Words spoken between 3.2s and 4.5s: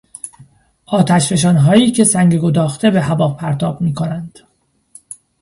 پرتاب میکنند